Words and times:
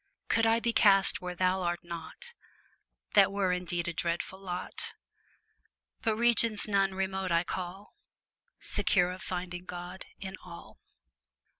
Could 0.29 0.47
I 0.47 0.59
be 0.59 0.73
cast 0.73 1.21
where 1.21 1.35
Thou 1.35 1.61
art 1.61 1.81
not, 1.83 2.33
That 3.13 3.31
were 3.31 3.53
indeed 3.53 3.87
a 3.87 3.93
dreadful 3.93 4.39
lot; 4.39 4.95
But 6.01 6.15
regions 6.15 6.67
none 6.67 6.95
remote 6.95 7.31
I 7.31 7.43
call, 7.43 7.93
Secure 8.57 9.11
of 9.11 9.21
finding 9.21 9.65
God 9.65 10.07
in 10.17 10.37
all. 10.43 10.79